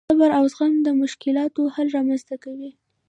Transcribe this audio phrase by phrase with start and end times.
[0.09, 2.71] صبر او زغم د مشکلاتو حل رامنځته کوي.